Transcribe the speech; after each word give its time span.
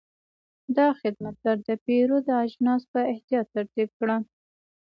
دا 0.77 0.87
خدمتګر 1.01 1.57
د 1.67 1.69
پیرود 1.85 2.25
اجناس 2.45 2.81
په 2.93 2.99
احتیاط 3.11 3.47
ترتیب 3.55 3.89
کړل. 3.99 4.21